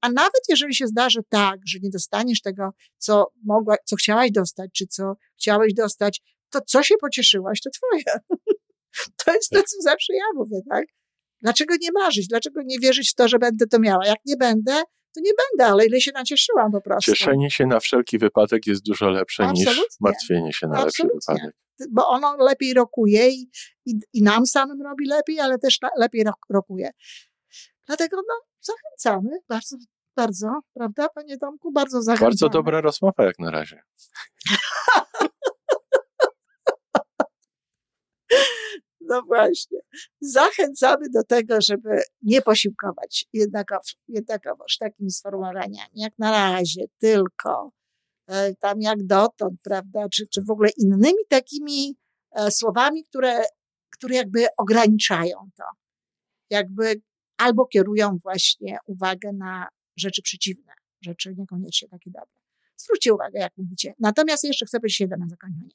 A 0.00 0.08
nawet 0.08 0.40
jeżeli 0.48 0.74
się 0.74 0.86
zdarzy 0.86 1.20
tak, 1.28 1.60
że 1.66 1.78
nie 1.82 1.90
dostaniesz 1.90 2.40
tego, 2.40 2.70
co 2.98 3.26
mogła, 3.44 3.76
co 3.84 3.96
chciałaś 3.96 4.30
dostać, 4.30 4.70
czy 4.74 4.86
co 4.86 5.14
chciałeś 5.38 5.74
dostać, 5.74 6.20
to 6.50 6.60
co 6.60 6.82
się 6.82 6.94
pocieszyłaś, 7.00 7.60
to 7.60 7.70
twoje. 7.70 8.20
To 9.24 9.32
jest 9.34 9.50
to, 9.50 9.62
co 9.62 9.76
zawsze 9.82 10.14
ja 10.14 10.24
mówię, 10.34 10.60
tak? 10.70 10.84
Dlaczego 11.42 11.74
nie 11.80 11.92
marzyć? 11.92 12.28
Dlaczego 12.28 12.60
nie 12.64 12.78
wierzyć 12.78 13.10
w 13.10 13.14
to, 13.14 13.28
że 13.28 13.38
będę 13.38 13.66
to 13.66 13.78
miała? 13.78 14.06
Jak 14.06 14.18
nie 14.26 14.36
będę, 14.36 14.82
to 15.14 15.20
nie 15.20 15.30
będę, 15.30 15.72
ale 15.72 15.86
ile 15.86 16.00
się 16.00 16.12
nacieszyłam 16.14 16.72
po 16.72 16.80
prostu. 16.80 17.12
Cieszenie 17.12 17.50
się 17.50 17.66
na 17.66 17.80
wszelki 17.80 18.18
wypadek 18.18 18.66
jest 18.66 18.82
dużo 18.82 19.10
lepsze 19.10 19.42
Absolutnie. 19.44 19.82
niż 19.82 20.00
martwienie 20.00 20.52
się 20.52 20.66
na 20.66 20.78
Absolutnie. 20.78 21.14
lepszy 21.14 21.32
wypadek. 21.32 21.56
Bo 21.90 22.08
ono 22.08 22.36
lepiej 22.36 22.74
rokuje 22.74 23.28
i, 23.28 23.50
i, 23.86 23.94
i 24.12 24.22
nam 24.22 24.46
samym 24.46 24.82
robi 24.82 25.06
lepiej, 25.06 25.40
ale 25.40 25.58
też 25.58 25.78
lepiej 25.98 26.24
rokuje. 26.50 26.90
Dlatego 27.86 28.16
no, 28.16 28.34
zachęcamy 28.60 29.30
bardzo, 29.48 29.76
bardzo, 30.16 30.60
prawda, 30.74 31.08
panie 31.08 31.38
Tomku? 31.38 31.72
Bardzo 31.72 32.02
zachęcamy. 32.02 32.26
Bardzo 32.26 32.48
dobra 32.48 32.80
rozmowa 32.80 33.24
jak 33.24 33.38
na 33.38 33.50
razie. 33.50 33.82
No 39.12 39.22
właśnie. 39.22 39.78
Zachęcamy 40.20 41.10
do 41.14 41.24
tego, 41.24 41.60
żeby 41.60 42.02
nie 42.22 42.42
posiłkować 42.42 43.26
jednakowoż, 43.32 43.96
jednakowoż 44.08 44.76
takimi 44.78 45.10
sformułowaniami 45.10 45.94
jak 45.94 46.18
na 46.18 46.30
razie, 46.30 46.84
tylko, 46.98 47.72
e, 48.26 48.54
tam 48.54 48.80
jak 48.80 49.06
dotąd, 49.06 49.60
prawda, 49.64 50.08
czy, 50.08 50.26
czy 50.26 50.42
w 50.42 50.50
ogóle 50.50 50.70
innymi 50.76 51.26
takimi 51.28 51.96
e, 52.30 52.50
słowami, 52.50 53.04
które, 53.04 53.44
które 53.90 54.14
jakby 54.14 54.46
ograniczają 54.56 55.36
to. 55.56 55.64
Jakby 56.50 57.02
albo 57.36 57.66
kierują 57.66 58.18
właśnie 58.22 58.78
uwagę 58.86 59.32
na 59.32 59.68
rzeczy 59.96 60.22
przeciwne, 60.22 60.72
rzeczy 61.00 61.34
niekoniecznie 61.38 61.88
takie 61.88 62.10
dobre. 62.10 62.34
Zwróćcie 62.76 63.14
uwagę, 63.14 63.38
jak 63.40 63.52
mówicie. 63.56 63.94
Natomiast 63.98 64.44
jeszcze 64.44 64.66
chcę 64.66 64.80
powiedzieć 64.80 65.00
jedno 65.00 65.16
na 65.16 65.28
zakończenie. 65.28 65.70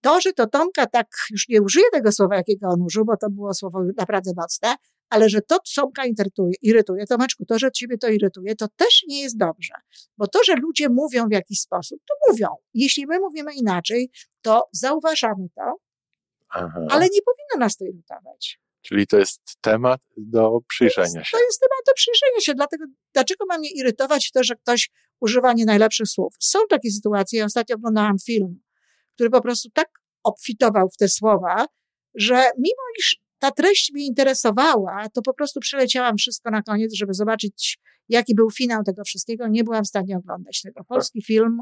To, 0.00 0.20
że 0.20 0.32
to 0.32 0.46
Tomka 0.46 0.86
tak, 0.86 1.06
już 1.30 1.48
nie 1.48 1.62
użyję 1.62 1.84
tego 1.92 2.12
słowa, 2.12 2.36
jakiego 2.36 2.68
on 2.68 2.82
użył, 2.82 3.04
bo 3.04 3.16
to 3.16 3.30
było 3.30 3.54
słowo 3.54 3.84
naprawdę 3.96 4.32
mocne, 4.36 4.74
ale 5.10 5.28
że 5.28 5.42
to 5.42 5.58
Tomka 5.76 6.04
irytuje, 6.06 6.52
irytuje, 6.62 7.06
Tomeczku, 7.06 7.44
to, 7.44 7.58
że 7.58 7.72
ciebie 7.72 7.98
to 7.98 8.08
irytuje, 8.08 8.56
to 8.56 8.68
też 8.76 9.04
nie 9.08 9.22
jest 9.22 9.38
dobrze. 9.38 9.74
Bo 10.18 10.26
to, 10.26 10.38
że 10.46 10.54
ludzie 10.54 10.88
mówią 10.88 11.28
w 11.28 11.32
jakiś 11.32 11.60
sposób, 11.60 12.00
to 12.08 12.32
mówią. 12.32 12.48
Jeśli 12.74 13.06
my 13.06 13.20
mówimy 13.20 13.54
inaczej, 13.54 14.10
to 14.42 14.68
zauważamy 14.72 15.48
to, 15.54 15.76
Aha. 16.48 16.80
ale 16.90 17.04
nie 17.04 17.20
powinno 17.22 17.64
nas 17.64 17.76
to 17.76 17.84
irytować. 17.84 18.60
Czyli 18.82 19.06
to 19.06 19.18
jest 19.18 19.40
temat 19.60 20.00
do 20.16 20.58
przyjrzenia 20.68 21.24
się. 21.24 21.30
To 21.32 21.44
jest 21.44 21.60
temat 21.60 21.82
do 21.86 21.92
przyjrzenia 21.94 22.40
się. 22.40 22.54
Dlatego, 22.54 22.84
dlaczego 23.14 23.46
ma 23.46 23.58
mnie 23.58 23.70
irytować 23.70 24.30
to, 24.30 24.44
że 24.44 24.54
ktoś 24.56 24.90
używa 25.20 25.52
nie 25.52 25.64
najlepszych 25.64 26.08
słów? 26.08 26.34
Są 26.40 26.58
takie 26.70 26.90
sytuacje. 26.90 27.38
Ja 27.38 27.44
ostatnio 27.44 27.76
oglądałam 27.76 28.18
film, 28.18 28.60
który 29.16 29.30
po 29.30 29.40
prostu 29.40 29.68
tak 29.70 29.88
obfitował 30.22 30.88
w 30.88 30.96
te 30.96 31.08
słowa, 31.08 31.66
że 32.14 32.34
mimo 32.34 32.82
iż 32.98 33.16
ta 33.38 33.50
treść 33.50 33.92
mnie 33.92 34.06
interesowała, 34.06 35.06
to 35.14 35.22
po 35.22 35.34
prostu 35.34 35.60
przeleciałam 35.60 36.16
wszystko 36.16 36.50
na 36.50 36.62
koniec, 36.62 36.94
żeby 36.94 37.14
zobaczyć, 37.14 37.78
jaki 38.08 38.34
był 38.34 38.50
finał 38.50 38.82
tego 38.82 39.04
wszystkiego. 39.04 39.48
Nie 39.48 39.64
byłam 39.64 39.84
w 39.84 39.88
stanie 39.88 40.16
oglądać 40.16 40.62
tego. 40.62 40.84
Polski 40.84 41.22
film, 41.22 41.60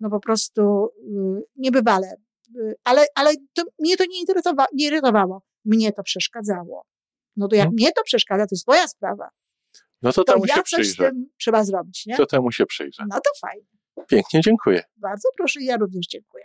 no 0.00 0.10
po 0.10 0.20
prostu 0.20 0.62
y, 0.86 1.42
niebywale. 1.56 2.14
Y, 2.56 2.74
ale, 2.84 3.04
ale 3.14 3.30
to, 3.54 3.62
mnie 3.78 3.96
to 3.96 4.04
nie, 4.04 4.20
interesowało, 4.20 4.68
nie 4.74 4.86
irytowało. 4.86 5.42
Mnie 5.64 5.92
to 5.92 6.02
przeszkadzało. 6.02 6.86
No 7.36 7.48
to 7.48 7.56
jak 7.56 7.64
hmm. 7.64 7.74
mnie 7.74 7.92
to 7.92 8.02
przeszkadza, 8.02 8.46
to 8.46 8.54
jest 8.54 8.68
moja 8.68 8.88
sprawa. 8.88 9.28
No 10.02 10.12
to, 10.12 10.24
to 10.24 10.32
temu 10.32 10.44
ja 10.48 10.54
się 10.54 10.62
przyjrzę. 10.62 10.92
z 10.92 10.96
tym 10.96 11.26
trzeba 11.38 11.64
zrobić, 11.64 12.06
nie? 12.06 12.16
To 12.16 12.26
temu 12.26 12.52
się 12.52 12.66
przyjrzę. 12.66 13.04
No 13.08 13.16
to 13.16 13.30
fajnie. 13.40 13.66
Pięknie, 14.08 14.40
dziękuję. 14.40 14.82
Bardzo 14.96 15.28
proszę, 15.36 15.62
ja 15.62 15.76
również 15.76 16.06
dziękuję. 16.06 16.44